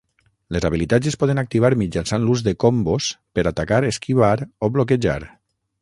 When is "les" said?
0.55-0.63